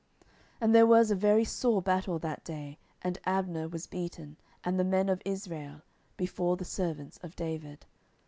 10:002:017 0.23 0.29
And 0.61 0.73
there 0.73 0.87
was 0.87 1.11
a 1.11 1.15
very 1.15 1.43
sore 1.45 1.79
battle 1.79 2.17
that 2.17 2.43
day; 2.43 2.79
and 3.03 3.19
Abner 3.23 3.67
was 3.67 3.85
beaten, 3.85 4.37
and 4.63 4.79
the 4.79 4.83
men 4.83 5.09
of 5.09 5.21
Israel, 5.25 5.83
before 6.17 6.57
the 6.57 6.65
servants 6.65 7.19
of 7.21 7.35
David. 7.35 7.85